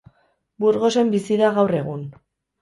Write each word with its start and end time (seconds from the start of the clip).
Burgosen 0.63 1.11
bizi 1.17 1.37
da 1.43 1.51
gaur 1.59 1.75
egun. 1.83 2.03